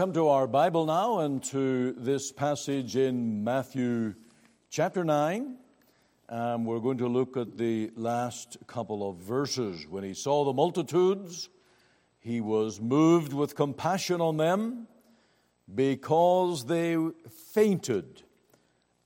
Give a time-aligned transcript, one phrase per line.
[0.00, 4.14] come to our Bible now and to this passage in Matthew
[4.70, 5.58] chapter 9.
[6.30, 9.86] Um, we're going to look at the last couple of verses.
[9.86, 11.50] When he saw the multitudes,
[12.18, 14.88] he was moved with compassion on them
[15.74, 16.96] because they
[17.52, 18.22] fainted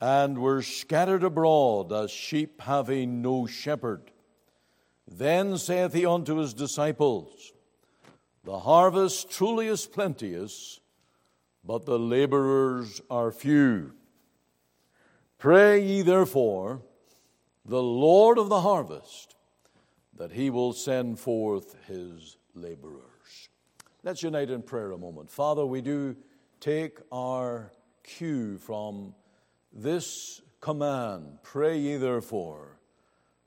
[0.00, 4.12] and were scattered abroad as sheep having no shepherd.
[5.10, 7.52] Then saith he unto his disciples,
[8.44, 10.78] the harvest truly is plenteous,
[11.66, 13.92] but the laborers are few.
[15.38, 16.82] Pray ye therefore
[17.64, 19.36] the Lord of the harvest
[20.16, 23.48] that he will send forth his laborers.
[24.02, 25.30] Let's unite in prayer a moment.
[25.30, 26.16] Father, we do
[26.60, 27.72] take our
[28.02, 29.14] cue from
[29.72, 32.78] this command Pray ye therefore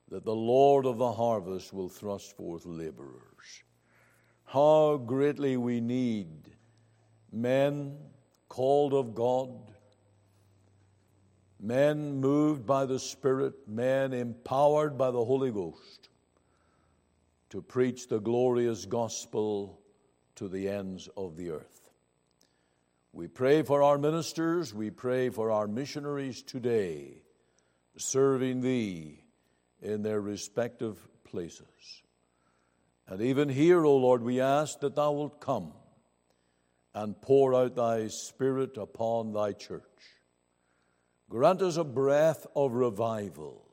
[0.10, 3.64] that the Lord of the harvest will thrust forth laborers
[4.48, 6.30] how greatly we need
[7.32, 7.98] men
[8.58, 9.52] called of God,
[11.60, 16.10] men moved by the Spirit, men empowered by the Holy Ghost
[17.52, 19.80] to preach the glorious gospel
[20.38, 21.92] to the ends of the earth.
[23.14, 27.22] We pray for our ministers, we pray for our missionaries today,
[27.96, 29.24] serving Thee
[29.84, 32.02] in their respective places.
[33.08, 35.74] And even here, O Lord, we ask that Thou wilt come
[36.98, 39.84] and pour out Thy Spirit upon Thy church.
[41.30, 43.64] Grant us a breath of revival.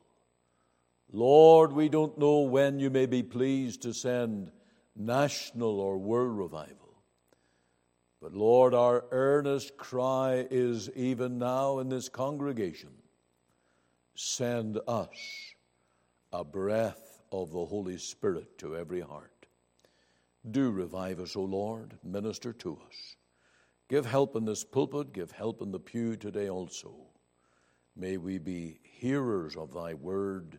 [1.11, 4.51] Lord, we don't know when you may be pleased to send
[4.95, 7.03] national or world revival.
[8.21, 12.91] But Lord, our earnest cry is even now in this congregation
[14.15, 15.55] send us
[16.31, 19.34] a breath of the Holy Spirit to every heart.
[20.51, 23.17] Do revive us, O Lord, minister to us.
[23.89, 26.95] Give help in this pulpit, give help in the pew today also.
[27.97, 30.59] May we be hearers of thy word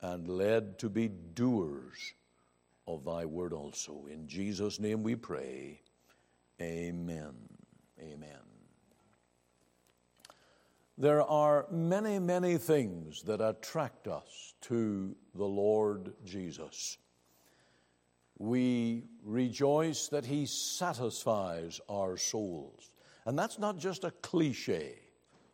[0.00, 2.14] and led to be doers
[2.86, 4.06] of thy word also.
[4.10, 5.82] In Jesus' name we pray.
[6.60, 7.34] Amen.
[8.00, 8.38] Amen.
[10.96, 16.98] There are many, many things that attract us to the Lord Jesus.
[18.38, 22.90] We rejoice that He satisfies our souls.
[23.26, 24.94] And that's not just a cliche.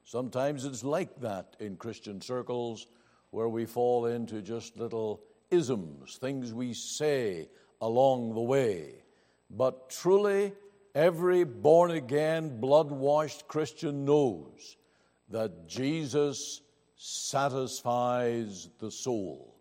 [0.05, 2.87] Sometimes it's like that in Christian circles
[3.31, 7.49] where we fall into just little isms, things we say
[7.81, 8.95] along the way.
[9.51, 10.53] But truly,
[10.95, 14.77] every born again, blood washed Christian knows
[15.31, 16.61] that Jesus
[16.97, 19.54] satisfies the soul.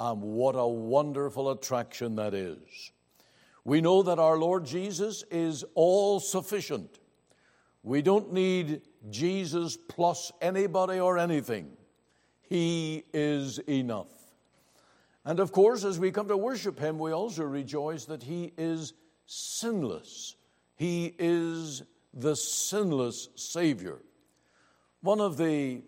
[0.00, 2.90] And what a wonderful attraction that is.
[3.64, 6.98] We know that our Lord Jesus is all sufficient.
[7.82, 8.80] We don't need
[9.10, 11.70] Jesus plus anybody or anything.
[12.40, 14.08] He is enough.
[15.26, 18.94] And of course, as we come to worship Him, we also rejoice that He is
[19.26, 20.34] sinless.
[20.76, 21.82] He is
[22.14, 23.98] the sinless Savior.
[25.02, 25.82] One of the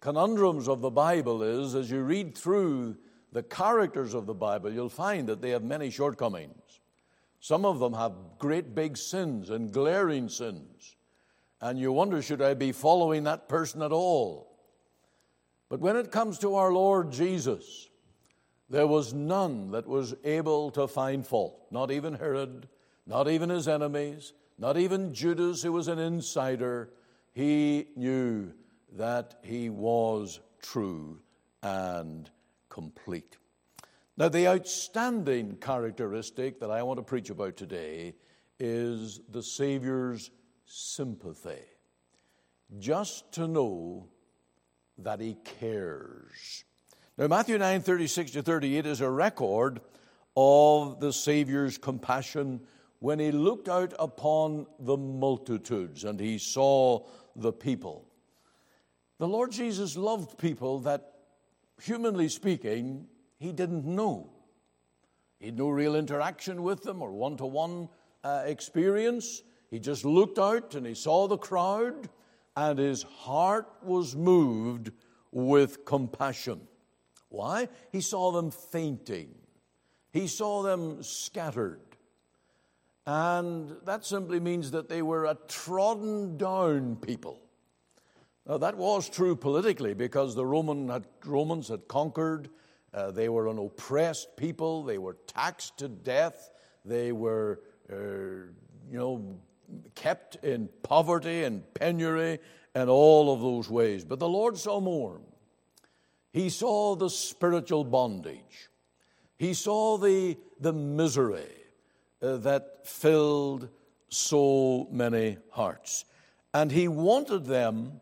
[0.00, 2.96] conundrums of the Bible is as you read through
[3.32, 6.80] the characters of the Bible, you'll find that they have many shortcomings.
[7.40, 10.96] Some of them have great big sins and glaring sins.
[11.60, 14.58] And you wonder, should I be following that person at all?
[15.68, 17.88] But when it comes to our Lord Jesus,
[18.68, 21.66] there was none that was able to find fault.
[21.70, 22.68] Not even Herod,
[23.06, 26.90] not even his enemies, not even Judas, who was an insider
[27.32, 28.52] he knew
[28.96, 31.20] that he was true
[31.62, 32.28] and
[32.70, 33.36] complete.
[34.16, 38.14] Now, the outstanding characteristic that I want to preach about today
[38.58, 40.30] is the Savior's
[40.64, 41.64] sympathy.
[42.78, 44.08] Just to know
[44.98, 46.64] that he cares.
[47.18, 49.80] Now, Matthew 9 36 to 38 is a record
[50.36, 52.60] of the Savior's compassion
[53.00, 58.06] when he looked out upon the multitudes and he saw the people.
[59.18, 61.12] The Lord Jesus loved people that,
[61.82, 63.06] humanly speaking,
[63.38, 64.30] he didn't know.
[65.38, 67.88] He had no real interaction with them or one to one
[68.24, 69.42] experience.
[69.70, 72.08] He just looked out and he saw the crowd,
[72.56, 74.90] and his heart was moved
[75.32, 76.60] with compassion.
[77.28, 77.68] Why?
[77.92, 79.34] He saw them fainting,
[80.12, 81.80] he saw them scattered.
[83.06, 87.40] And that simply means that they were a trodden down people.
[88.46, 92.48] Now, that was true politically because the Roman had, Romans had conquered.
[92.92, 94.82] Uh, they were an oppressed people.
[94.82, 96.50] They were taxed to death.
[96.84, 97.60] They were,
[97.92, 97.96] uh,
[98.90, 99.36] you know,
[99.94, 102.38] kept in poverty and penury
[102.74, 104.04] and all of those ways.
[104.04, 105.20] But the Lord saw more.
[106.32, 108.70] He saw the spiritual bondage.
[109.36, 111.48] He saw the, the misery
[112.22, 113.68] uh, that filled
[114.08, 116.04] so many hearts.
[116.52, 118.00] And he wanted them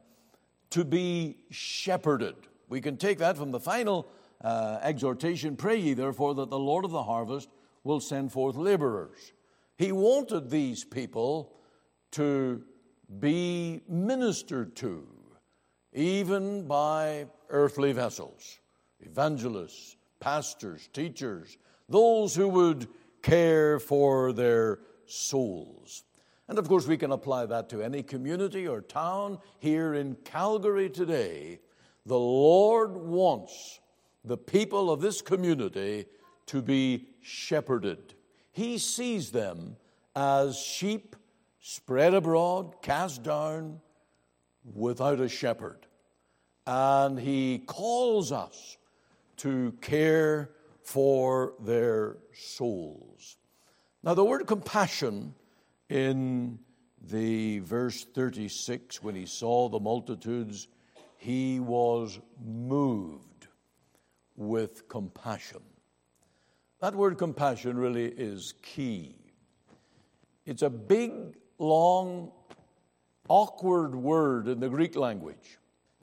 [0.71, 2.37] to be shepherded.
[2.69, 4.09] We can take that from the final
[4.43, 7.49] uh, exhortation pray ye therefore that the Lord of the harvest
[7.85, 9.33] will send forth laborers.
[9.77, 11.53] He wanted these people
[12.13, 12.63] to
[13.21, 15.07] be ministered to,
[15.93, 18.59] even by earthly vessels,
[19.01, 21.57] evangelists, pastors, teachers,
[21.89, 22.89] those who would
[23.23, 26.05] care for their souls.
[26.49, 30.89] And of course, we can apply that to any community or town here in Calgary
[30.89, 31.61] today.
[32.07, 33.81] The Lord wants
[34.25, 36.07] the people of this community
[36.47, 38.15] to be shepherded.
[38.51, 39.77] He sees them
[40.17, 41.15] as sheep
[41.61, 43.81] spread abroad, cast down,
[44.75, 45.87] without a shepherd.
[46.67, 48.79] And He calls us
[49.39, 50.51] to care
[50.83, 53.37] for their souls.
[54.03, 55.35] Now, the word compassion
[55.89, 56.59] in
[57.01, 60.69] the verse 36, when he saw the multitudes,
[61.17, 63.49] he was moved
[64.37, 65.63] with compassion.
[66.81, 69.17] That word compassion really is key.
[70.47, 71.13] It's a big,
[71.59, 72.33] long,
[73.29, 75.59] awkward word in the Greek language.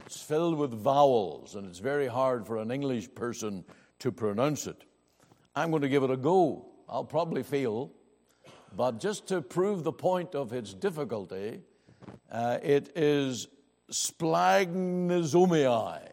[0.06, 3.64] It's filled with vowels, and it's very hard for an English person
[4.00, 4.84] to pronounce it.
[5.56, 6.68] I'm going to give it a go.
[6.88, 7.92] I'll probably fail,
[8.76, 11.62] but just to prove the point of its difficulty,
[12.32, 13.48] uh, it is
[13.92, 16.08] splagnosomiai.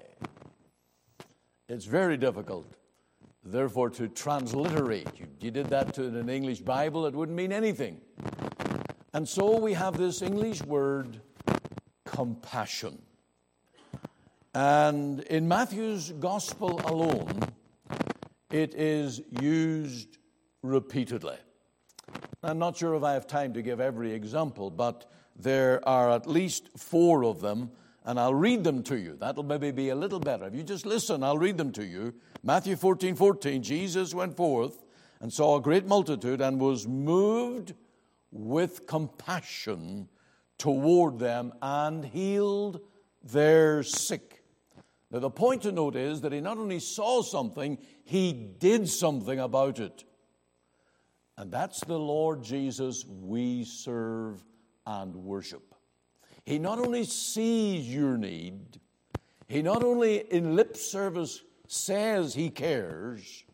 [1.69, 2.67] It's very difficult,
[3.44, 5.09] therefore, to transliterate.
[5.19, 8.00] You, you did that to an English Bible, it wouldn't mean anything.
[9.14, 11.20] And so we have this English word,
[12.05, 13.03] compassion.
[14.55, 17.41] And in Matthew's gospel alone,
[18.50, 20.19] it is used
[20.62, 21.38] repeatedly.
[22.44, 26.27] I'm not sure if I have time to give every example, but there are at
[26.27, 27.71] least four of them,
[28.05, 29.17] and I'll read them to you.
[29.17, 30.47] That'll maybe be a little better.
[30.47, 32.15] If you just listen, I'll read them to you.
[32.43, 34.83] Matthew 14 14, Jesus went forth
[35.21, 37.75] and saw a great multitude and was moved
[38.33, 40.09] with compassion
[40.59, 42.81] toward them and healed
[43.23, 44.43] their sick.
[45.12, 49.38] Now, the point to note is that he not only saw something, he did something
[49.38, 50.03] about it.
[51.38, 54.44] And that's the Lord Jesus we serve
[54.87, 55.75] and worship.
[56.44, 58.81] He not only sees your need,
[59.49, 63.44] he not only in lip service says he cares,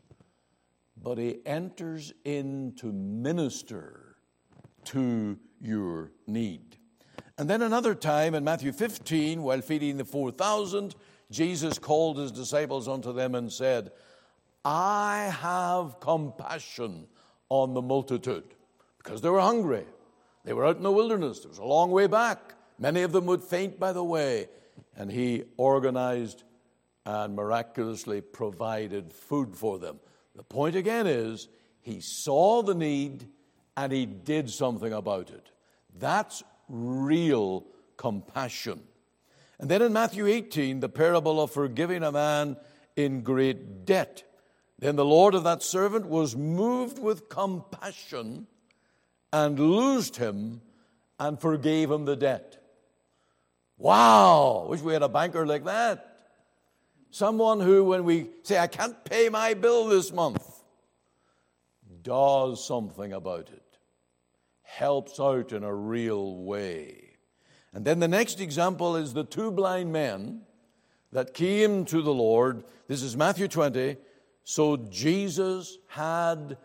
[1.01, 4.17] but he enters in to minister
[4.87, 6.77] to your need.
[7.37, 10.97] And then another time in Matthew 15, while feeding the 4,000,
[11.31, 13.93] Jesus called his disciples unto them and said,
[14.65, 17.07] I have compassion
[17.49, 18.45] on the multitude
[18.99, 19.85] because they were hungry.
[20.45, 21.39] They were out in the wilderness.
[21.45, 22.55] It was a long way back.
[22.79, 24.49] Many of them would faint by the way.
[24.97, 26.45] And he organized
[27.05, 29.99] and miraculously provided food for them.
[30.37, 31.49] The point again is
[31.81, 33.27] he saw the need
[33.77, 35.51] and he did something about it.
[35.99, 38.83] That's real compassion.
[39.59, 42.57] And then in Matthew 18, the parable of forgiving a man
[42.95, 44.23] in great debt.
[44.79, 48.47] Then the Lord of that servant was moved with compassion
[49.33, 50.61] and loosed him
[51.19, 52.63] and forgave him the debt.
[53.77, 54.67] Wow!
[54.69, 56.05] Wish we had a banker like that.
[57.11, 60.45] Someone who, when we say, I can't pay my bill this month,
[62.03, 63.79] does something about it,
[64.63, 67.17] helps out in a real way.
[67.73, 70.43] And then the next example is the two blind men
[71.13, 72.65] that came to the Lord.
[72.87, 73.97] This is Matthew 20.
[74.51, 76.57] So Jesus had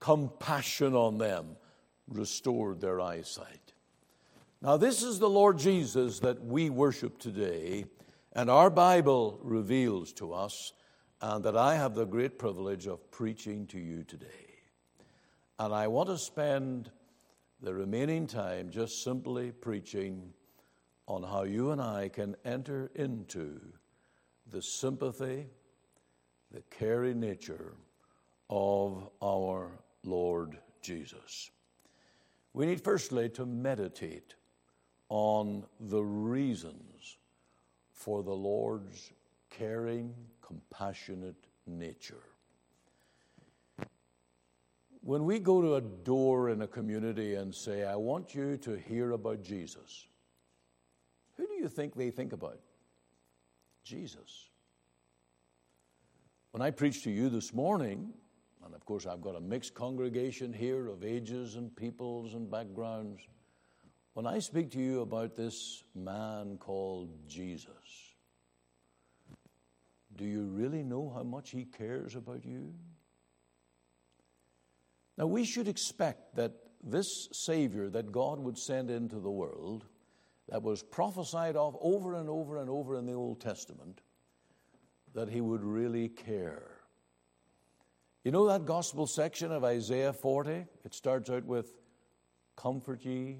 [0.00, 1.54] compassion on them,
[2.08, 3.72] restored their eyesight.
[4.60, 7.84] Now, this is the Lord Jesus that we worship today,
[8.32, 10.72] and our Bible reveals to us,
[11.20, 14.26] and that I have the great privilege of preaching to you today.
[15.60, 16.90] And I want to spend
[17.60, 20.32] the remaining time just simply preaching
[21.06, 23.60] on how you and I can enter into
[24.50, 25.46] the sympathy,
[26.54, 27.74] the caring nature
[28.48, 29.72] of our
[30.04, 31.50] Lord Jesus.
[32.52, 34.36] We need firstly to meditate
[35.08, 37.16] on the reasons
[37.92, 39.10] for the Lord's
[39.50, 42.22] caring, compassionate nature.
[45.00, 48.76] When we go to a door in a community and say, I want you to
[48.76, 50.06] hear about Jesus,
[51.36, 52.60] who do you think they think about?
[53.82, 54.50] Jesus.
[56.54, 58.12] When I preach to you this morning,
[58.64, 63.26] and of course I've got a mixed congregation here of ages and peoples and backgrounds,
[64.12, 68.14] when I speak to you about this man called Jesus,
[70.14, 72.72] do you really know how much he cares about you?
[75.18, 76.52] Now, we should expect that
[76.84, 79.86] this Savior that God would send into the world,
[80.48, 84.02] that was prophesied of over and over and over in the Old Testament,
[85.14, 86.70] that he would really care.
[88.24, 90.66] You know that gospel section of Isaiah 40?
[90.84, 91.72] It starts out with,
[92.56, 93.38] Comfort ye,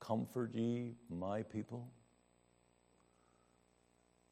[0.00, 1.88] comfort ye, my people.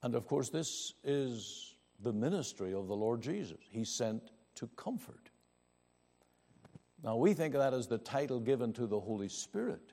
[0.03, 3.59] And of course, this is the ministry of the Lord Jesus.
[3.71, 5.31] He sent to comfort.
[7.03, 9.93] Now, we think of that as the title given to the Holy Spirit.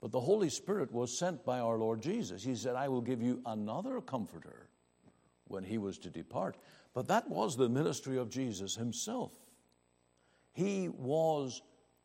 [0.00, 2.42] But the Holy Spirit was sent by our Lord Jesus.
[2.42, 4.68] He said, I will give you another comforter
[5.54, 6.56] when he was to depart.
[6.92, 9.32] But that was the ministry of Jesus himself.
[10.52, 11.62] He was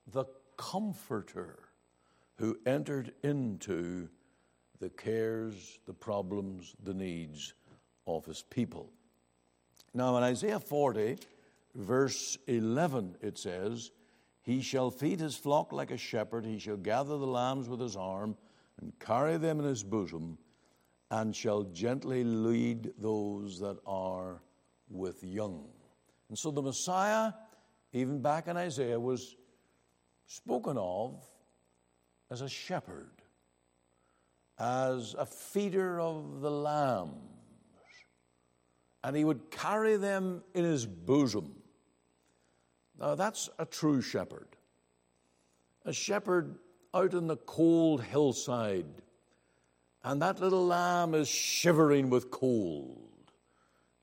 [0.08, 0.26] the
[0.56, 1.60] comforter
[2.36, 4.08] who entered into
[4.80, 7.54] the cares, the problems, the needs
[8.08, 8.92] of his people.
[9.94, 11.18] Now, in Isaiah 40,
[11.76, 13.92] verse 11, it says,
[14.44, 17.96] He shall feed his flock like a shepherd, he shall gather the lambs with his
[17.96, 18.38] arm,
[18.80, 20.38] and carry them in his bosom,
[21.12, 24.42] and shall gently lead those that are
[24.90, 25.68] with young.
[26.30, 27.34] And so the Messiah,
[27.94, 29.36] even back in Isaiah, was
[30.28, 31.24] spoken of
[32.30, 33.10] as a shepherd,
[34.60, 37.16] as a feeder of the lambs,
[39.04, 41.56] and he would carry them in his bosom.
[43.00, 44.50] Now, that's a true shepherd.
[45.86, 46.60] A shepherd
[46.94, 48.86] out in the cold hillside,
[50.04, 53.32] and that little lamb is shivering with cold.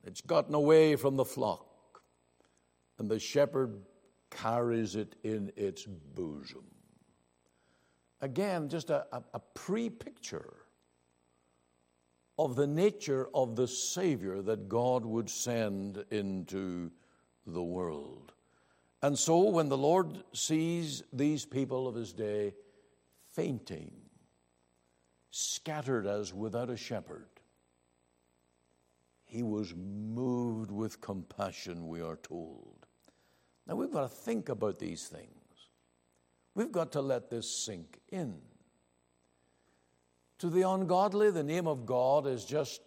[0.05, 2.03] It's gotten away from the flock,
[2.99, 3.83] and the shepherd
[4.31, 6.65] carries it in its bosom.
[8.21, 10.55] Again, just a, a, a pre picture
[12.38, 16.91] of the nature of the Savior that God would send into
[17.47, 18.33] the world.
[19.03, 22.55] And so, when the Lord sees these people of his day
[23.33, 23.93] fainting,
[25.37, 27.28] scattered as without a shepherd,
[29.25, 32.87] he was moved with compassion, we are told.
[33.66, 35.31] Now, we've got to think about these things.
[36.55, 38.37] We've got to let this sink in.
[40.38, 42.81] To the ungodly, the name of God is just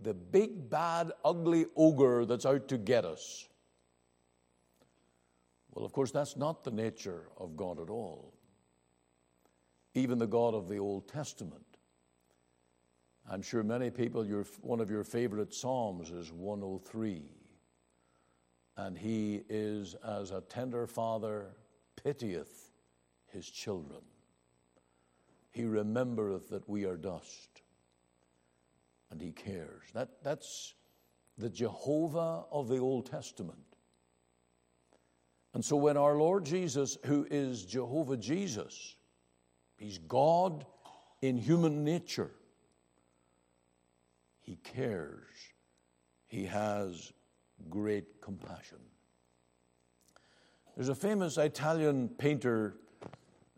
[0.00, 3.48] the big, bad, ugly ogre that's out to get us.
[5.72, 8.32] Well, of course, that's not the nature of God at all.
[9.94, 11.69] Even the God of the Old Testament.
[13.28, 17.22] I'm sure many people, your, one of your favorite Psalms is 103.
[18.76, 21.48] And he is as a tender father
[22.02, 22.70] pitieth
[23.26, 24.00] his children.
[25.50, 27.62] He remembereth that we are dust,
[29.10, 29.82] and he cares.
[29.94, 30.74] That, that's
[31.36, 33.58] the Jehovah of the Old Testament.
[35.54, 38.96] And so when our Lord Jesus, who is Jehovah Jesus,
[39.76, 40.64] he's God
[41.22, 42.30] in human nature,
[44.50, 45.28] he cares.
[46.26, 47.12] He has
[47.68, 48.78] great compassion.
[50.74, 52.78] There's a famous Italian painter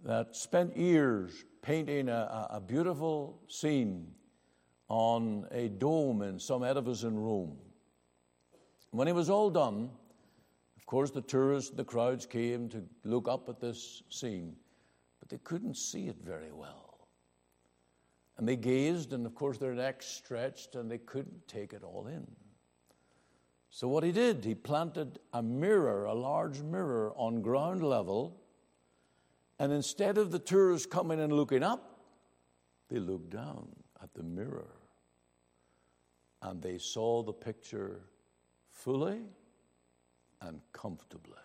[0.05, 4.07] that spent years painting a, a beautiful scene
[4.89, 7.57] on a dome in some edifice in Rome.
[8.91, 9.89] When it was all done,
[10.77, 14.57] of course, the tourists, the crowds came to look up at this scene,
[15.21, 16.92] but they couldn't see it very well.
[18.43, 22.09] And they gazed, and of course, their necks stretched, and they couldn't take it all
[22.09, 22.27] in.
[23.71, 28.43] So, what he did, he planted a mirror, a large mirror, on ground level
[29.61, 32.01] and instead of the tourists coming and looking up,
[32.89, 33.69] they looked down
[34.03, 34.75] at the mirror
[36.43, 38.01] and they saw the picture
[38.73, 39.21] fully
[40.41, 41.39] and comfortably.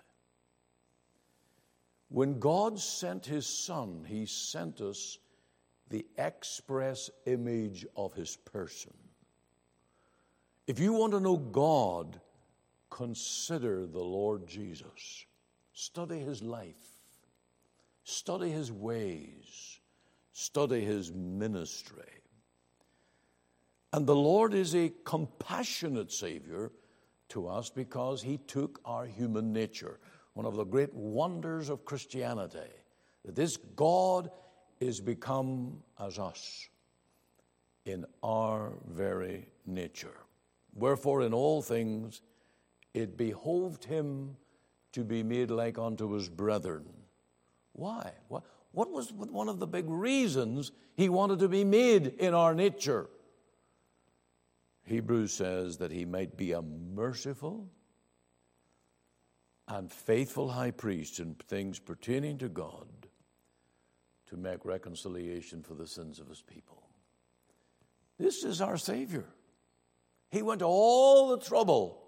[2.09, 5.19] When God sent His Son, He sent us
[5.89, 8.93] the express image of His person.
[10.67, 12.19] If you want to know God,
[12.89, 15.25] consider the Lord Jesus,
[15.73, 16.97] study His life
[18.09, 19.81] Study his ways,
[20.31, 22.21] study his ministry.
[23.91, 26.71] And the Lord is a compassionate Savior
[27.27, 29.99] to us because he took our human nature.
[30.35, 32.71] one of the great wonders of Christianity,
[33.25, 34.29] that this God
[34.79, 36.69] is become as us
[37.85, 40.17] in our very nature.
[40.73, 42.21] Wherefore, in all things,
[42.93, 44.35] it behoved him
[44.91, 46.85] to be made like unto his brethren.
[47.73, 48.11] Why?
[48.27, 48.43] What,
[48.91, 53.09] was one of the big reasons he wanted to be made in our nature?
[54.85, 57.67] Hebrews says that he might be a merciful
[59.67, 62.87] and faithful high priest in things pertaining to God
[64.29, 66.83] to make reconciliation for the sins of his people.
[68.19, 69.25] This is our Savior.
[70.29, 72.03] He went to all the trouble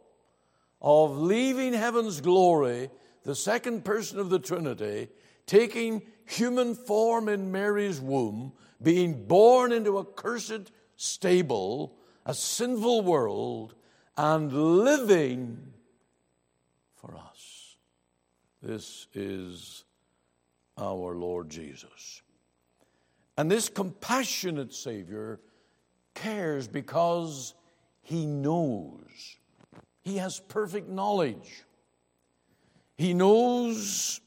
[0.82, 2.90] of leaving heaven's glory,
[3.24, 5.10] the second person of the Trinity,
[5.46, 13.76] taking human form in Mary's womb, being born into a cursed stable, a sinful world,
[14.18, 15.74] and living
[16.96, 17.78] for us.
[18.62, 19.86] This is
[20.80, 22.22] our Lord Jesus.
[23.38, 25.40] And this compassionate Savior
[26.14, 27.54] cares because
[28.02, 29.38] he knows.
[30.02, 31.64] He has perfect knowledge.
[32.98, 34.20] He knows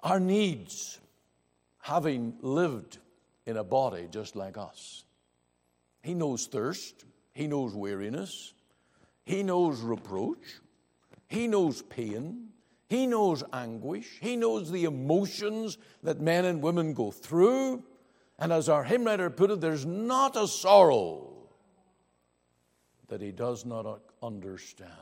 [0.00, 1.00] our needs,
[1.80, 2.98] having lived
[3.46, 5.04] in a body just like us.
[6.02, 7.04] He knows thirst.
[7.32, 8.52] He knows weariness.
[9.24, 10.60] He knows reproach.
[11.28, 12.48] He knows pain.
[12.92, 14.18] He knows anguish.
[14.20, 17.84] He knows the emotions that men and women go through.
[18.38, 21.48] And as our hymn writer put it, there's not a sorrow
[23.08, 24.92] that he does not understand.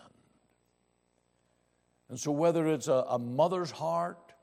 [2.08, 4.34] And so, whether it's a, a mother's heart,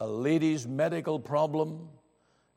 [0.00, 1.90] a lady's medical problem,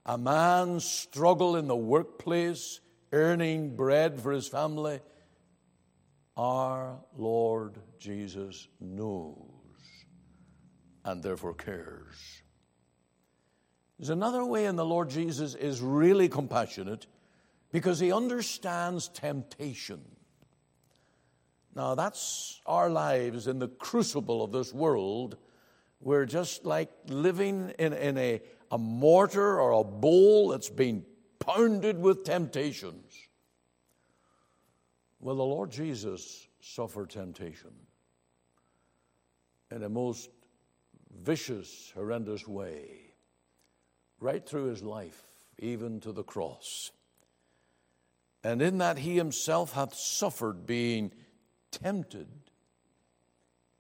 [0.06, 2.80] a man's struggle in the workplace,
[3.12, 5.01] earning bread for his family,
[6.38, 9.53] our Lord Jesus knows
[11.06, 12.42] and therefore cares.
[13.98, 17.08] There's another way in the Lord Jesus is really compassionate
[17.72, 20.02] because he understands temptation.
[21.76, 25.38] Now, that's our lives in the crucible of this world.
[26.00, 31.06] We're just like living in, in a, a mortar or a bowl that's been
[31.39, 33.13] pounded with temptations.
[35.20, 37.72] Well, the Lord Jesus suffered temptation
[39.72, 40.30] in a most
[41.21, 43.13] vicious, horrendous way,
[44.19, 45.23] right through his life,
[45.60, 46.91] even to the cross.
[48.43, 51.12] And in that he himself hath suffered being
[51.71, 52.28] tempted,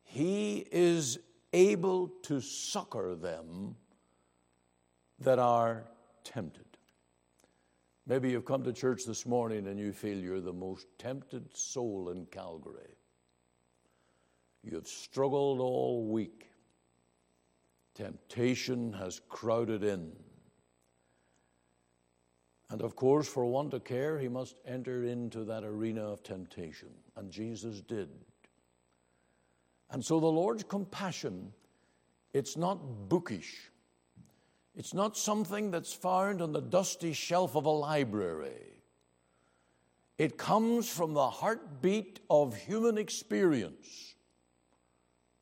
[0.03, 1.19] he is
[1.51, 3.75] able to succor them
[5.19, 5.85] that are
[6.23, 6.65] tempted.
[8.05, 12.09] Maybe you've come to church this morning and you feel you're the most tempted soul
[12.09, 12.97] in Calgary.
[14.63, 16.49] You've struggled all week.
[17.95, 20.11] Temptation has crowded in.
[22.69, 26.89] And of course, for one to care, he must enter into that arena of temptation.
[27.15, 28.09] And Jesus did.
[29.91, 31.53] And so the Lord's compassion,
[32.33, 33.69] it's not bookish.
[34.75, 38.81] It's not something that's found on the dusty shelf of a library.
[40.17, 44.15] It comes from the heartbeat of human experience.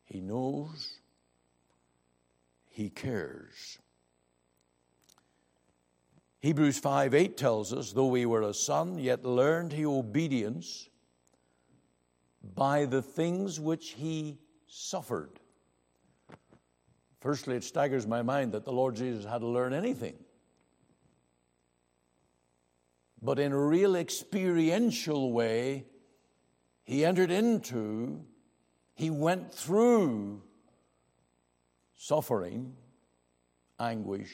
[0.04, 0.98] He knows,
[2.82, 3.78] He cares.
[6.40, 10.88] Hebrews 5 8 tells us, though we were a son, yet learned he obedience
[12.56, 15.38] by the things which he suffered.
[17.20, 20.16] Firstly, it staggers my mind that the Lord Jesus had to learn anything.
[23.22, 25.84] But in a real experiential way,
[26.82, 28.24] he entered into,
[28.96, 30.42] he went through
[32.02, 32.74] suffering,
[33.78, 34.32] anguish,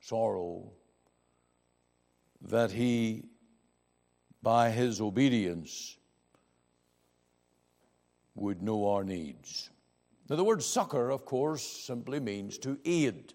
[0.00, 0.72] sorrow,
[2.40, 3.22] that he,
[4.42, 5.98] by his obedience,
[8.34, 9.68] would know our needs.
[10.30, 13.34] Now, the word succor, of course, simply means to aid.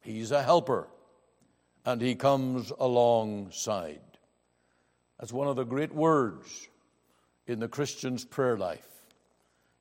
[0.00, 0.88] He's a helper,
[1.84, 4.00] and he comes alongside.
[5.20, 6.68] That's one of the great words
[7.46, 8.95] in the Christian's prayer life.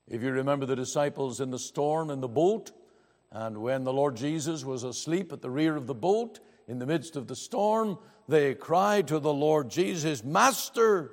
[0.08, 2.72] If you remember the disciples in the storm in the boat,
[3.32, 6.86] and when the Lord Jesus was asleep at the rear of the boat in the
[6.86, 11.12] midst of the storm, they cried to the Lord Jesus, Master,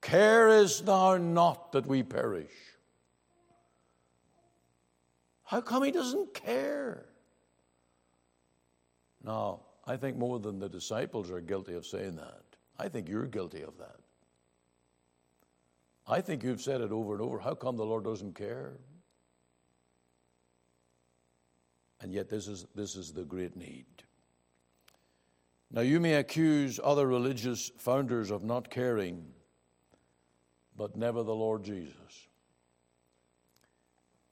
[0.00, 2.52] carest thou not that we perish?
[5.44, 7.06] How come he doesn't care?
[9.22, 12.42] Now, I think more than the disciples are guilty of saying that.
[12.78, 14.00] I think you're guilty of that.
[16.06, 17.38] I think you've said it over and over.
[17.38, 18.74] How come the Lord doesn't care?
[22.00, 23.86] And yet, this is, this is the great need.
[25.70, 29.24] Now, you may accuse other religious founders of not caring,
[30.76, 32.28] but never the Lord Jesus.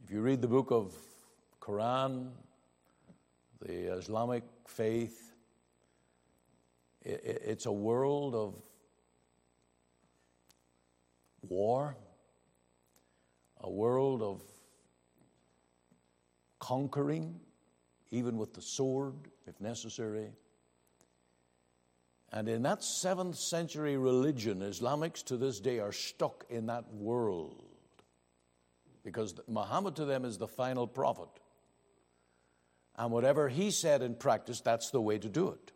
[0.05, 0.95] If you read the book of
[1.61, 2.33] Quran,
[3.61, 5.33] the Islamic faith,
[7.05, 8.55] it's a world of
[11.49, 11.97] war,
[13.61, 14.43] a world of
[16.59, 17.41] conquering,
[18.11, 19.15] even with the sword,
[19.47, 20.31] if necessary.
[22.33, 27.63] And in that seventh century religion, Islamics to this day are stuck in that world
[29.05, 31.29] because Muhammad to them is the final prophet.
[32.97, 35.72] And whatever he said in practice, that's the way to do it.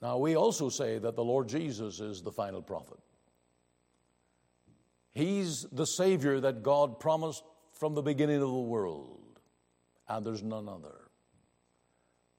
[0.00, 2.98] Now, we also say that the Lord Jesus is the final prophet.
[5.10, 9.40] He's the Savior that God promised from the beginning of the world,
[10.08, 11.08] and there's none other.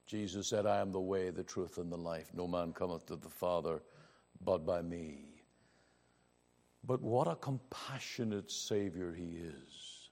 [0.07, 2.31] Jesus said, I am the way, the truth, and the life.
[2.33, 3.81] No man cometh to the Father
[4.43, 5.25] but by me.
[6.83, 10.09] But what a compassionate Savior He is.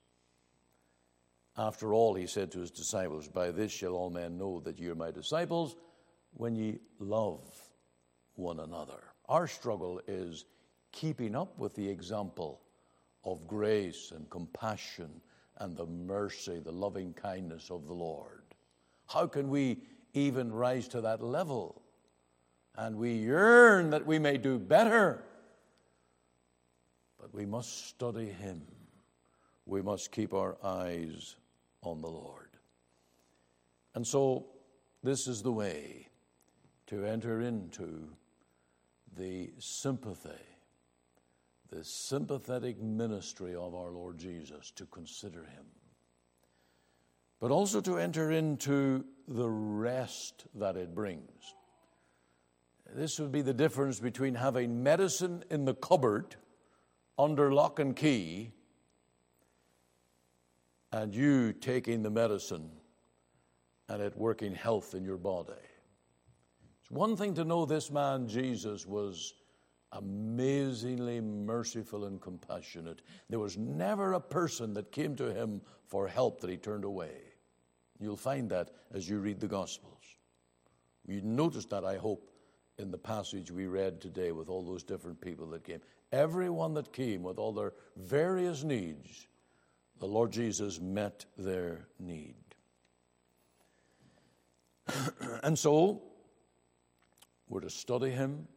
[1.57, 4.89] After all, He said to His disciples, By this shall all men know that ye
[4.89, 5.75] are my disciples,
[6.37, 7.41] when ye love
[8.35, 9.03] one another.
[9.27, 10.45] Our struggle is
[10.91, 12.61] keeping up with the example
[13.23, 15.09] of grace and compassion
[15.57, 18.43] and the mercy, the loving kindness of the Lord.
[19.07, 19.79] How can we
[20.13, 21.81] even rise to that level?
[22.75, 25.23] And we yearn that we may do better.
[27.19, 28.61] But we must study Him.
[29.65, 31.35] We must keep our eyes
[31.81, 32.49] on the Lord.
[33.95, 34.45] And so,
[35.03, 36.06] this is the way
[36.87, 38.09] to enter into
[39.15, 40.29] the sympathy,
[41.69, 45.65] the sympathetic ministry of our Lord Jesus, to consider Him
[47.39, 51.53] but also to enter into the rest that it brings.
[52.95, 56.35] This would be the difference between having medicine in the cupboard
[57.19, 58.51] under lock and key
[60.91, 62.71] and you taking the medicine
[63.89, 65.51] and it working health in your body.
[66.87, 69.33] It's one thing to know this man, Jesus, was
[69.91, 73.01] amazingly merciful and compassionate.
[73.29, 77.11] There was never a person that came to him for help that he turned away.
[77.99, 80.01] You'll find that as you read the Gospels.
[81.05, 82.31] You notice that, I hope,
[82.77, 85.81] in the passage we read today with all those different people that came.
[86.13, 89.27] Everyone that came with all their various needs,
[89.99, 92.35] the Lord Jesus met their need.
[95.43, 96.01] and so,
[97.47, 98.47] we're to study Him.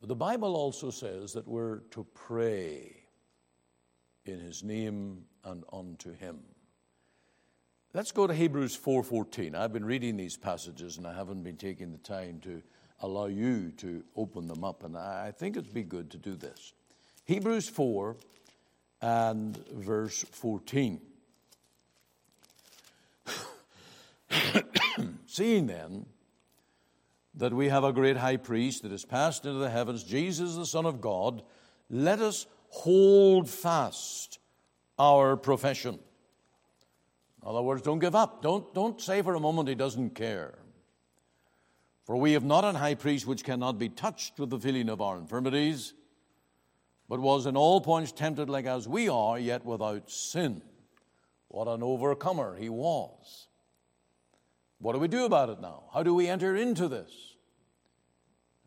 [0.00, 2.96] But the Bible also says that we're to pray
[4.24, 6.40] in His name and unto Him.
[7.92, 9.54] Let's go to Hebrews 4:14.
[9.54, 12.60] I've been reading these passages and I haven't been taking the time to
[13.00, 16.72] allow you to open them up and I think it'd be good to do this.
[17.24, 18.16] Hebrews 4
[19.00, 21.00] and verse 14.
[25.26, 26.06] Seeing then
[27.36, 30.66] that we have a great high priest that has passed into the heavens, Jesus the
[30.66, 31.42] Son of God,
[31.90, 34.38] let us hold fast
[34.98, 35.98] our profession.
[37.42, 38.42] In other words, don't give up.
[38.42, 40.58] Don't, don't say for a moment he doesn't care.
[42.04, 45.00] For we have not an high priest which cannot be touched with the feeling of
[45.00, 45.94] our infirmities,
[47.08, 50.62] but was in all points tempted like as we are, yet without sin.
[51.48, 53.48] What an overcomer he was.
[54.84, 55.84] What do we do about it now?
[55.94, 57.10] How do we enter into this?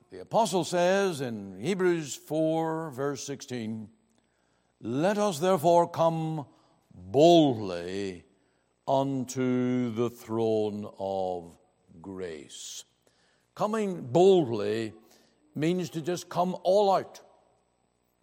[0.10, 3.88] The apostle says in Hebrews 4, verse 16,
[4.82, 6.48] Let us therefore come
[6.92, 8.26] boldly
[8.88, 11.56] unto the throne of
[12.02, 12.84] grace.
[13.54, 14.94] Coming boldly
[15.54, 17.22] means to just come all out,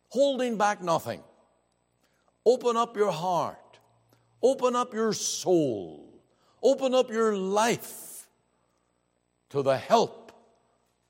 [0.08, 1.22] holding back nothing.
[2.44, 3.78] Open up your heart,
[4.42, 6.13] open up your soul,
[6.64, 8.26] open up your life
[9.50, 10.32] to the help,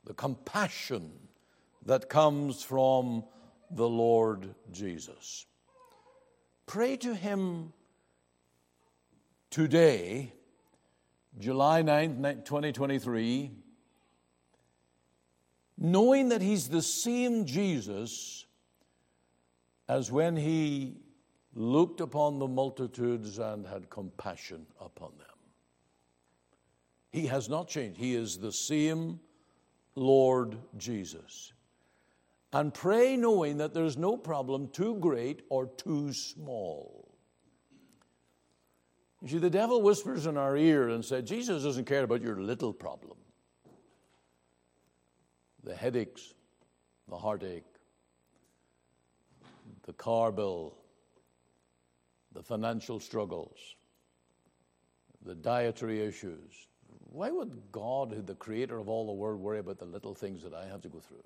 [0.04, 1.10] the compassion
[1.86, 3.24] that comes from
[3.70, 5.46] the Lord Jesus.
[6.66, 7.72] Pray to Him
[9.50, 10.32] today,
[11.38, 13.52] July 9th, 2023,
[15.78, 18.44] knowing that He's the same Jesus
[19.88, 20.96] as when He
[21.54, 25.33] looked upon the multitudes and had compassion upon them.
[27.14, 27.96] He has not changed.
[27.96, 29.20] He is the same
[29.94, 31.52] Lord Jesus.
[32.52, 37.16] and pray knowing that there's no problem too great or too small.
[39.22, 42.40] You see, the devil whispers in our ear and said, Jesus doesn't care about your
[42.40, 43.16] little problem.
[45.62, 46.34] The headaches,
[47.08, 47.64] the heartache,
[49.84, 50.74] the car bill,
[52.32, 53.58] the financial struggles,
[55.24, 56.66] the dietary issues.
[57.14, 60.52] Why would God, the creator of all the world, worry about the little things that
[60.52, 61.22] I have to go through?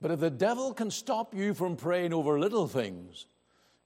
[0.00, 3.26] But if the devil can stop you from praying over little things,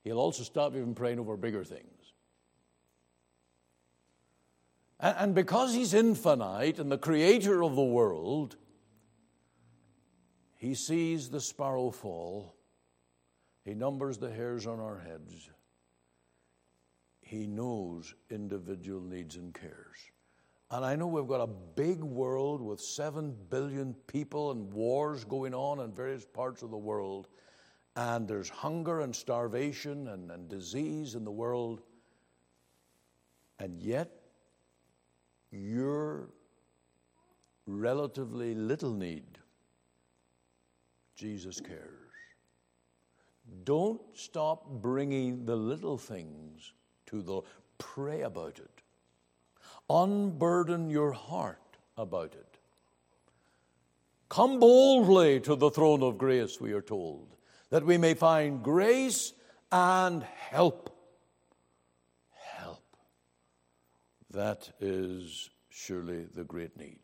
[0.05, 2.13] he'll also stop you from praying over bigger things.
[4.99, 8.57] And because he's infinite and the creator of the world,
[10.57, 12.57] he sees the sparrow fall.
[13.65, 15.49] He numbers the hairs on our heads.
[17.31, 19.99] He knows individual needs and cares.
[20.73, 25.55] And I know we've got a big world with seven billion people and wars going
[25.55, 27.29] on in various parts of the world.
[27.95, 31.83] And there's hunger and starvation and, and disease in the world.
[33.61, 34.11] And yet,
[35.53, 36.31] your
[37.65, 39.39] relatively little need
[41.15, 42.11] Jesus cares.
[43.63, 46.73] Don't stop bringing the little things
[47.11, 47.43] to the
[47.79, 48.83] pray about it.
[49.89, 51.59] Unburden your heart
[51.97, 52.59] about it.
[54.29, 57.35] Come boldly to the throne of grace, we are told,
[57.71, 59.33] that we may find grace
[59.73, 60.97] and help.
[62.31, 62.97] Help.
[64.31, 66.99] That is surely the great need.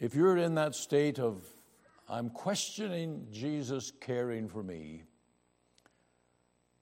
[0.00, 1.44] If you're in that state of,
[2.08, 5.04] I'm questioning Jesus caring for me,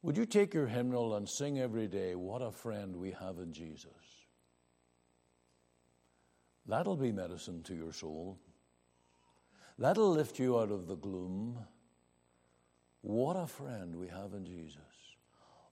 [0.06, 3.52] would you take your hymnal and sing every day, What a friend we have in
[3.52, 3.90] Jesus?
[6.64, 8.38] That'll be medicine to your soul.
[9.80, 11.58] That'll lift you out of the gloom.
[13.00, 14.78] What a friend we have in Jesus.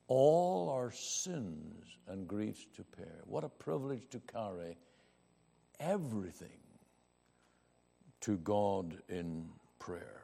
[0.09, 3.21] All our sins and griefs to bear.
[3.27, 4.77] What a privilege to carry
[5.79, 6.49] everything
[8.23, 9.47] to God in
[9.79, 10.24] prayer.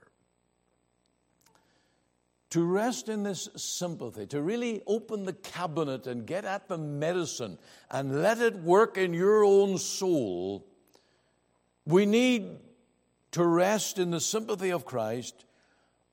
[2.50, 7.58] To rest in this sympathy, to really open the cabinet and get at the medicine
[7.90, 10.66] and let it work in your own soul,
[11.86, 12.58] we need
[13.32, 15.44] to rest in the sympathy of Christ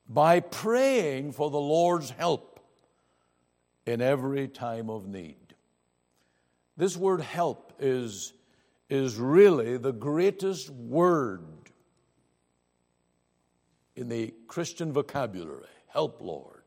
[0.08, 2.60] by praying for the Lord's help
[3.84, 5.34] in every time of need.
[6.76, 8.32] This word help is,
[8.88, 11.42] is really the greatest word
[13.96, 16.62] in the Christian vocabulary help, Lord.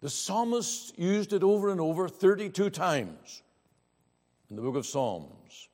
[0.00, 3.42] The psalmist used it over and over 32 times
[4.48, 5.68] in the book of Psalms.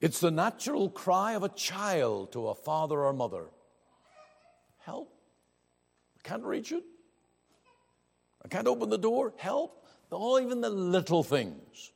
[0.00, 3.46] It's the natural cry of a child to a father or mother
[4.80, 5.14] Help.
[6.18, 6.82] I can't reach it.
[8.44, 9.32] I can't open the door.
[9.36, 9.86] Help.
[10.10, 11.92] All, even the little things.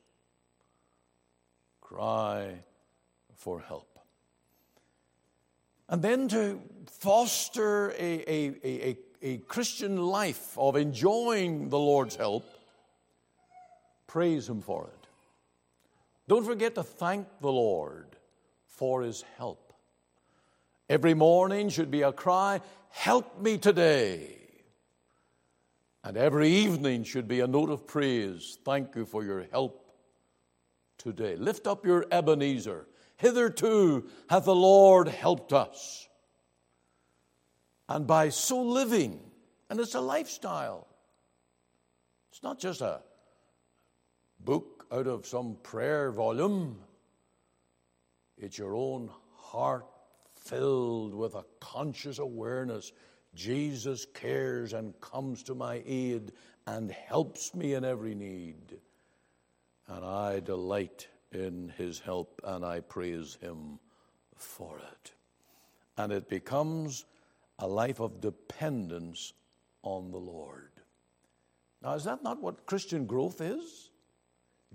[1.80, 2.60] Cry
[3.34, 3.98] for help.
[5.88, 12.44] And then to foster a, a, a, a Christian life of enjoying the Lord's help,
[14.06, 15.08] praise Him for it.
[16.28, 18.16] Don't forget to thank the Lord
[18.66, 19.72] for His help.
[20.88, 24.36] Every morning should be a cry, Help me today.
[26.04, 29.92] And every evening should be a note of praise, Thank you for your help
[30.96, 31.34] today.
[31.34, 32.86] Lift up your Ebenezer.
[33.16, 36.08] Hitherto hath the Lord helped us.
[37.94, 39.20] And by so living,
[39.70, 40.88] and it's a lifestyle,
[42.32, 43.02] it's not just a
[44.40, 46.80] book out of some prayer volume,
[48.36, 49.86] it's your own heart
[50.34, 52.90] filled with a conscious awareness
[53.32, 56.32] Jesus cares and comes to my aid
[56.66, 58.80] and helps me in every need.
[59.86, 63.78] And I delight in his help, and I praise him
[64.34, 65.12] for it.
[65.96, 67.04] And it becomes
[67.58, 69.32] a life of dependence
[69.82, 70.70] on the Lord.
[71.82, 73.90] Now, is that not what Christian growth is?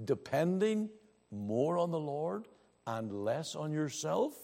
[0.06, 0.90] Depending
[1.32, 2.48] more on the Lord
[2.86, 4.36] and less on yourself?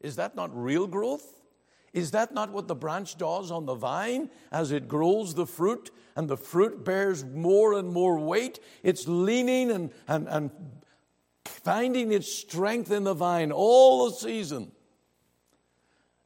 [0.00, 1.40] Is that not real growth?
[1.92, 5.90] Is that not what the branch does on the vine as it grows the fruit
[6.14, 8.60] and the fruit bears more and more weight?
[8.82, 10.50] It's leaning and, and, and
[11.44, 14.70] finding its strength in the vine all the season.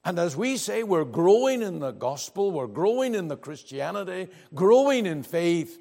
[0.04, 5.06] And as we say, we're growing in the gospel, we're growing in the Christianity, growing
[5.06, 5.80] in faith,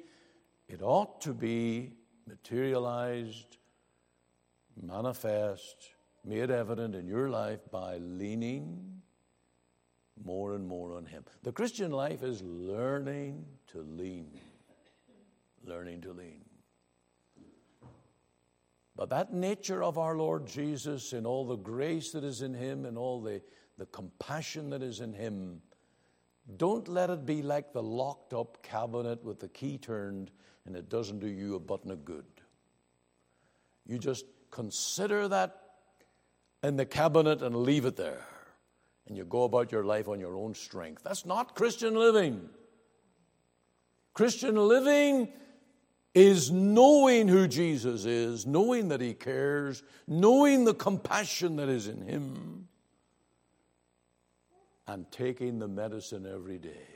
[0.66, 1.92] it ought to be
[2.26, 3.58] materialized
[4.80, 5.90] manifest,
[6.24, 9.02] made evident in your life by leaning
[10.24, 11.24] more and more on Him.
[11.42, 14.40] The Christian life is learning to lean,
[15.64, 16.44] learning to lean.
[18.96, 22.84] But that nature of our Lord Jesus and all the grace that is in Him
[22.84, 23.42] and all the,
[23.78, 25.62] the compassion that is in Him,
[26.56, 30.30] don't let it be like the locked up cabinet with the key turned
[30.66, 32.24] and it doesn't do you a button of good.
[33.86, 35.60] You just consider that
[36.62, 38.26] in the cabinet and leave it there.
[39.06, 41.02] And you go about your life on your own strength.
[41.02, 42.48] That's not Christian living.
[44.14, 45.28] Christian living
[46.14, 52.00] is knowing who Jesus is, knowing that He cares, knowing the compassion that is in
[52.00, 52.68] Him,
[54.86, 56.88] and taking the medicine every day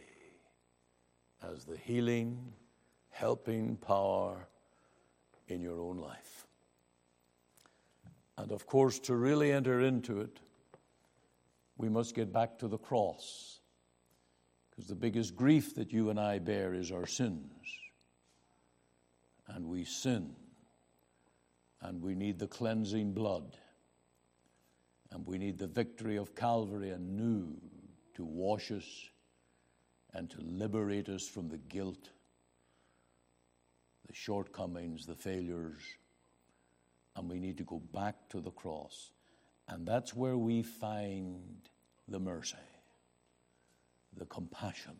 [1.43, 2.53] as the healing,
[3.11, 4.49] helping power
[5.49, 6.47] in your own life.
[8.37, 10.39] And of course, to really enter into it,
[11.77, 13.61] we must get back to the cross.
[14.71, 17.53] Because the biggest grief that you and I bear is our sins.
[19.49, 20.35] And we sin.
[21.81, 23.57] And we need the cleansing blood.
[25.11, 27.57] And we need the victory of Calvary anew
[28.19, 29.09] to wash us
[30.13, 32.11] and to liberate us from the guilt,
[34.07, 35.83] the shortcomings, the failures
[37.19, 39.11] and we need to go back to the cross.
[39.67, 41.69] And that's where we find
[42.07, 42.57] the mercy,
[44.17, 44.97] the compassion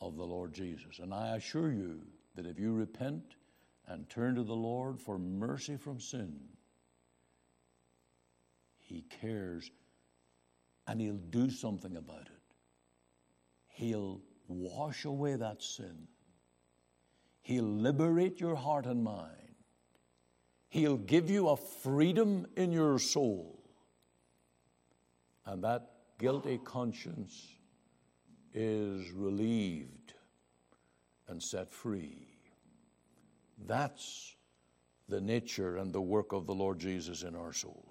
[0.00, 0.98] of the Lord Jesus.
[0.98, 2.00] And I assure you
[2.34, 3.36] that if you repent
[3.86, 6.40] and turn to the Lord for mercy from sin,
[8.80, 9.70] He cares
[10.86, 12.54] and He'll do something about it.
[13.68, 16.06] He'll wash away that sin.
[17.42, 19.30] He'll liberate your heart and mind.
[20.68, 23.60] He'll give you a freedom in your soul.
[25.46, 27.46] And that guilty conscience
[28.54, 30.14] is relieved
[31.28, 32.28] and set free.
[33.66, 34.34] That's
[35.08, 37.84] the nature and the work of the Lord Jesus in our souls.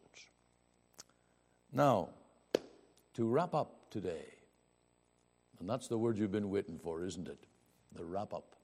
[1.71, 2.09] Now,
[3.13, 4.25] to wrap up today,
[5.59, 7.45] and that's the word you've been waiting for, isn't it?
[7.95, 8.55] The wrap up.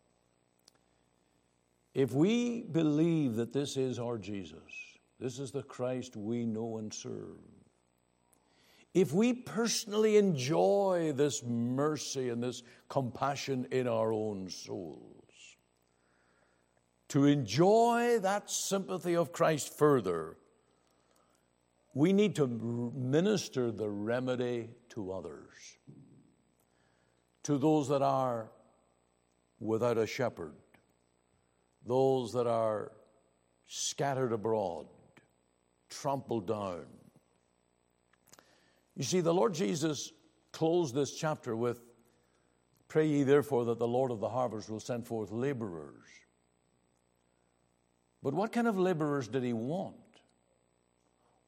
[1.94, 4.60] If we believe that this is our Jesus,
[5.20, 7.38] this is the Christ we know and serve,
[8.94, 15.58] if we personally enjoy this mercy and this compassion in our own souls,
[17.10, 20.38] to enjoy that sympathy of Christ further,
[22.00, 22.48] we need to
[22.96, 25.78] minister the remedy to others,
[27.44, 28.50] to those that are
[29.60, 30.54] without a shepherd
[31.86, 32.92] those that are
[33.68, 34.86] scattered abroad,
[35.90, 36.86] trampled down.
[38.96, 40.12] You see, the Lord Jesus
[40.52, 41.82] closed this chapter with
[42.88, 46.08] Pray ye therefore that the Lord of the harvest will send forth laborers.
[48.24, 49.96] But what kind of laborers did he want?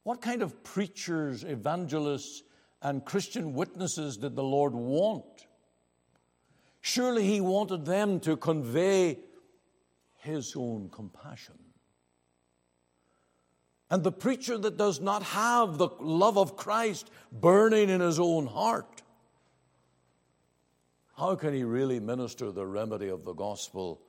[0.03, 2.43] What kind of preachers, evangelists,
[2.81, 5.45] and Christian witnesses did the Lord want?
[6.81, 9.19] Surely he wanted them to convey
[10.21, 11.55] his own compassion.
[13.91, 18.47] And the preacher that does not have the love of Christ burning in his own
[18.47, 19.03] heart,
[21.17, 24.01] how can he really minister the remedy of the gospel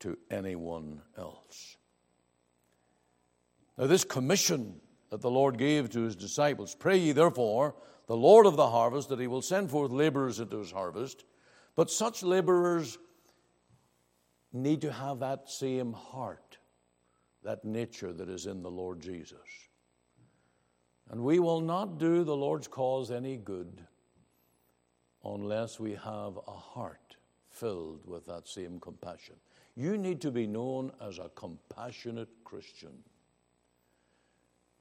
[0.00, 1.76] to anyone else?
[3.78, 7.74] Now, this commission that the Lord gave to his disciples pray ye therefore
[8.06, 11.24] the Lord of the harvest that he will send forth laborers into his harvest,
[11.76, 12.98] but such laborers
[14.52, 16.58] need to have that same heart,
[17.44, 19.38] that nature that is in the Lord Jesus.
[21.08, 23.80] And we will not do the Lord's cause any good
[25.24, 27.16] unless we have a heart
[27.48, 29.34] filled with that same compassion.
[29.76, 32.92] You need to be known as a compassionate Christian.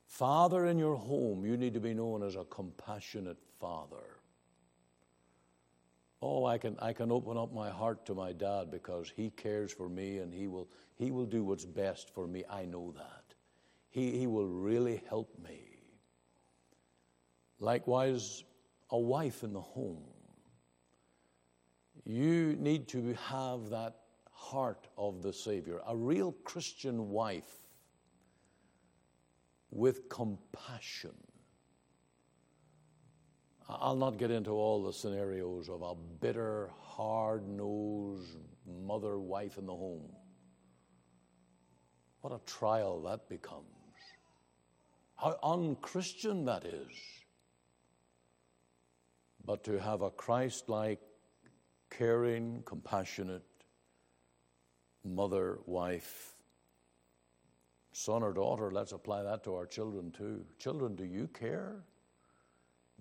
[0.09, 4.17] Father in your home, you need to be known as a compassionate father.
[6.19, 9.71] Oh, I can, I can open up my heart to my dad because he cares
[9.71, 12.43] for me and he will, he will do what's best for me.
[12.49, 13.35] I know that.
[13.91, 15.61] He, he will really help me.
[17.59, 18.43] Likewise,
[18.89, 20.03] a wife in the home.
[22.03, 23.99] You need to have that
[24.31, 27.59] heart of the Savior, a real Christian wife
[29.71, 31.15] with compassion
[33.69, 39.67] I'll not get into all the scenarios of a bitter, hard nosed mother, wife in
[39.67, 40.09] the home.
[42.21, 43.65] What a trial that becomes.
[45.15, 46.87] How unchristian that is.
[49.45, 51.01] But to have a Christ like,
[51.91, 53.45] caring, compassionate
[55.03, 56.35] mother, wife,
[57.91, 60.45] son or daughter, let's apply that to our children too.
[60.57, 61.83] Children, do you care?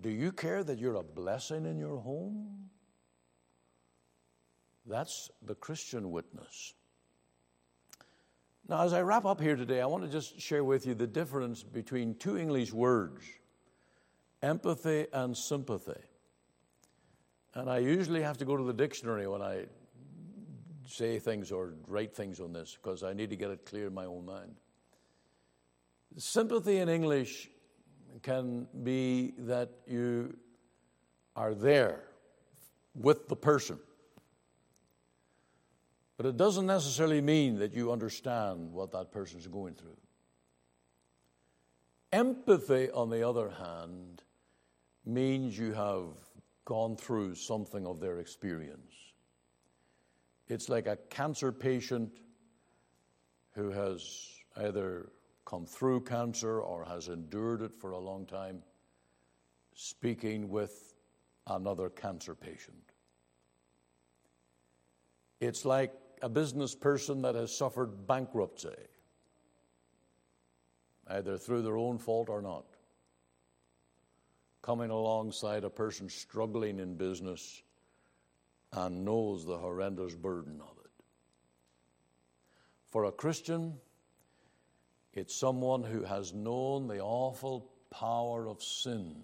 [0.01, 2.69] Do you care that you're a blessing in your home?
[4.85, 6.73] That's the Christian witness.
[8.67, 11.07] Now, as I wrap up here today, I want to just share with you the
[11.07, 13.23] difference between two English words
[14.41, 15.99] empathy and sympathy.
[17.55, 19.65] And I usually have to go to the dictionary when I
[20.85, 23.93] say things or write things on this because I need to get it clear in
[23.93, 24.55] my own mind.
[26.17, 27.49] Sympathy in English
[28.21, 30.35] can be that you
[31.35, 32.03] are there
[32.95, 33.79] with the person.
[36.17, 39.95] But it doesn't necessarily mean that you understand what that person is going through.
[42.11, 44.23] Empathy, on the other hand,
[45.05, 46.07] means you have
[46.65, 48.93] gone through something of their experience.
[50.47, 52.11] It's like a cancer patient
[53.53, 55.09] who has either
[55.49, 58.61] come through cancer or has endured it for a long time,
[59.73, 60.93] speaking with
[61.47, 62.77] another cancer patient.
[65.39, 65.91] It's like
[66.21, 68.75] a business person that has suffered bankruptcy,
[71.07, 72.65] either through their own fault or not,
[74.61, 77.63] coming alongside a person struggling in business
[78.73, 80.91] and knows the horrendous burden of it.
[82.91, 83.79] For a Christian,
[85.13, 89.15] it's someone who has known the awful power of sin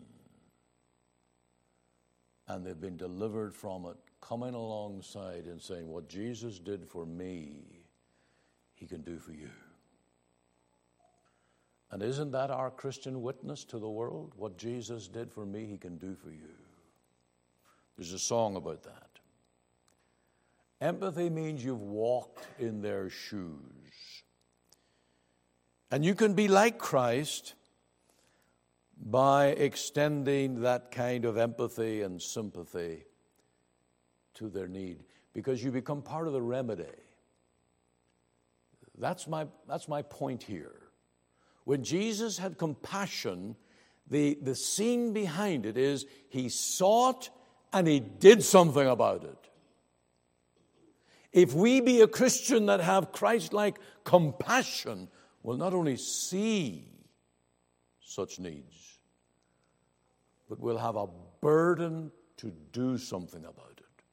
[2.47, 7.83] and they've been delivered from it coming alongside and saying, What Jesus did for me,
[8.73, 9.49] he can do for you.
[11.91, 14.33] And isn't that our Christian witness to the world?
[14.35, 16.53] What Jesus did for me, he can do for you.
[17.97, 19.09] There's a song about that.
[20.81, 23.84] Empathy means you've walked in their shoes.
[25.95, 27.53] And you can be like Christ
[29.01, 33.05] by extending that kind of empathy and sympathy
[34.33, 36.83] to their need because you become part of the remedy.
[38.97, 40.75] That's my, that's my point here.
[41.63, 43.55] When Jesus had compassion,
[44.05, 47.29] the, the scene behind it is he sought
[47.71, 49.49] and he did something about it.
[51.31, 55.07] If we be a Christian that have Christ like compassion,
[55.45, 56.91] will not only see
[57.99, 58.97] such needs,
[60.49, 61.07] but we'll have a
[61.39, 64.03] burden to do something about it.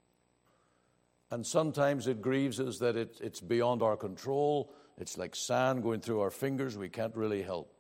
[1.31, 4.75] And sometimes it grieves us that it, it's beyond our control.
[4.99, 6.77] It's like sand going through our fingers.
[6.77, 7.75] We can't really help.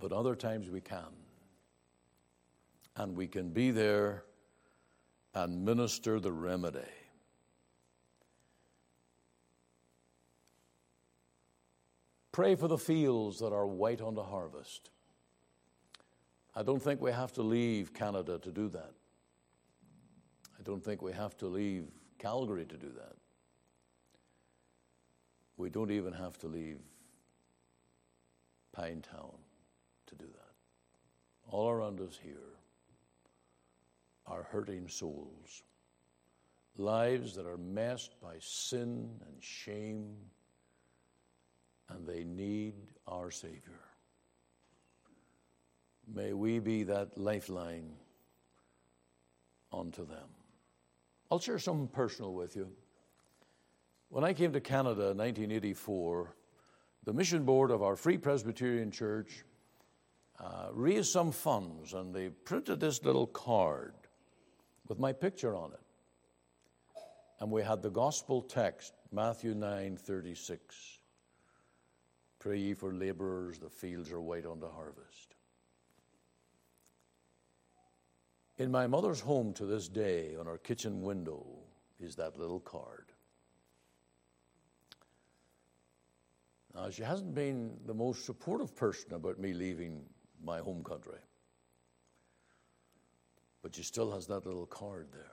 [0.00, 1.14] But other times we can.
[2.96, 4.24] And we can be there
[5.32, 6.80] and minister the remedy.
[12.32, 14.88] Pray for the fields that are white unto harvest.
[16.54, 18.92] I don't think we have to leave Canada to do that.
[20.58, 21.84] I don't think we have to leave
[22.18, 23.16] Calgary to do that.
[25.56, 26.78] We don't even have to leave
[28.76, 29.34] Pinetown
[30.06, 31.50] to do that.
[31.50, 32.56] All around us here
[34.26, 35.62] are hurting souls,
[36.78, 40.14] lives that are messed by sin and shame,
[41.94, 42.74] and they need
[43.06, 43.80] our Savior.
[46.12, 47.92] May we be that lifeline
[49.72, 50.28] unto them.
[51.30, 52.68] I'll share something personal with you.
[54.08, 56.34] When I came to Canada in 1984,
[57.04, 59.44] the mission board of our Free Presbyterian Church
[60.38, 63.94] uh, raised some funds and they printed this little card
[64.88, 65.80] with my picture on it.
[67.40, 70.91] And we had the gospel text, Matthew 9 36.
[72.42, 75.36] Pray ye for laborers, the fields are white unto harvest.
[78.58, 81.46] In my mother's home to this day, on our kitchen window,
[82.00, 83.12] is that little card.
[86.74, 90.02] Now, she hasn't been the most supportive person about me leaving
[90.44, 91.20] my home country,
[93.62, 95.30] but she still has that little card there.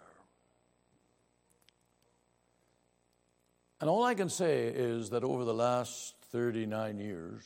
[3.82, 7.44] And all I can say is that over the last 39 years,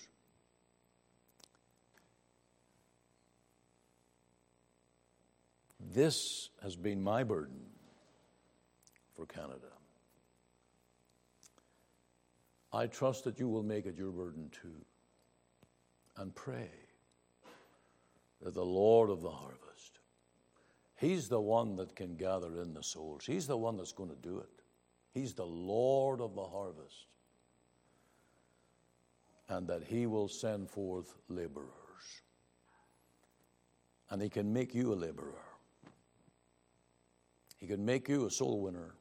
[5.93, 7.59] This has been my burden
[9.15, 9.67] for Canada.
[12.71, 14.85] I trust that you will make it your burden too.
[16.15, 16.69] and pray
[18.41, 19.99] that the Lord of the harvest,
[20.95, 23.25] He's the one that can gather in the souls.
[23.25, 24.61] He's the one that's going to do it.
[25.11, 27.07] He's the Lord of the harvest.
[29.53, 31.67] And that He will send forth laborers.
[34.09, 35.45] And He can make you a laborer.
[37.57, 38.95] He can make you a soul winner.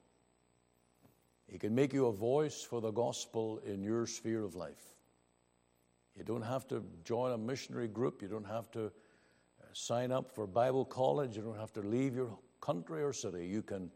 [1.48, 4.94] He can make you a voice for the gospel in your sphere of life.
[6.14, 8.20] You don't have to join a missionary group.
[8.20, 8.90] You don't have to uh,
[9.72, 11.34] sign up for Bible college.
[11.34, 13.46] You don't have to leave your country or city.
[13.46, 13.90] You can,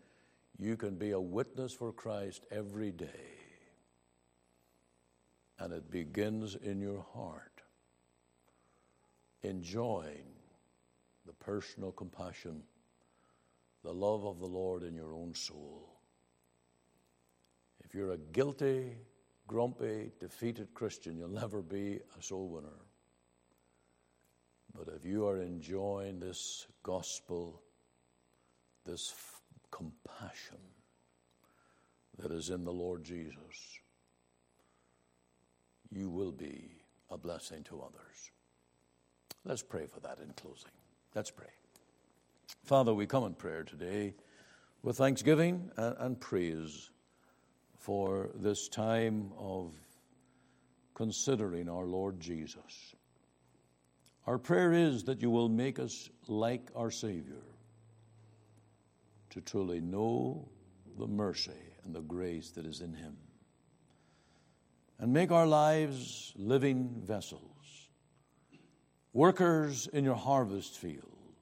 [0.58, 3.35] you can be a witness for Christ every day.
[5.58, 7.62] And it begins in your heart,
[9.42, 10.26] enjoying
[11.24, 12.62] the personal compassion,
[13.82, 15.96] the love of the Lord in your own soul.
[17.84, 18.96] If you're a guilty,
[19.46, 22.82] grumpy, defeated Christian, you'll never be a soul winner.
[24.76, 27.62] But if you are enjoying this gospel,
[28.84, 29.40] this f-
[29.70, 30.58] compassion
[32.18, 33.80] that is in the Lord Jesus,
[35.90, 36.70] you will be
[37.10, 38.30] a blessing to others.
[39.44, 40.70] Let's pray for that in closing.
[41.14, 41.46] Let's pray.
[42.64, 44.14] Father, we come in prayer today
[44.82, 46.90] with thanksgiving and, praise
[47.78, 49.72] for this time of
[50.94, 52.94] considering our Lord Jesus.
[54.26, 57.44] Our prayer is that you will make us like our Savior,
[59.30, 60.48] to truly know
[60.98, 61.52] the mercy
[61.84, 63.16] and the grace that is in Him,
[64.98, 67.40] and make our lives living vessels,
[69.12, 71.34] workers in your harvest field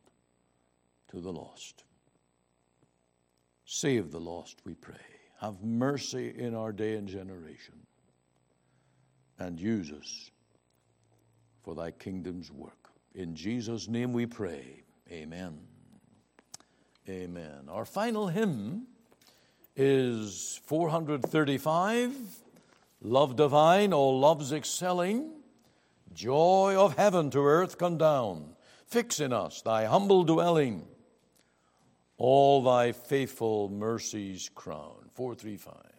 [1.10, 1.84] to the lost.
[3.64, 4.94] Save the lost, we pray.
[5.40, 7.74] Have mercy in our day and generation.
[9.38, 10.30] And use us
[11.62, 12.90] for thy kingdom's work.
[13.14, 14.82] In Jesus' name we pray.
[15.10, 15.58] Amen.
[17.08, 17.68] Amen.
[17.68, 18.86] Our final hymn
[19.76, 22.12] is 435
[23.06, 25.30] Love divine, all loves excelling,
[26.14, 28.56] joy of heaven to earth come down.
[28.86, 30.86] Fix in us thy humble dwelling,
[32.16, 35.10] all thy faithful mercies crown.
[35.12, 35.93] 435.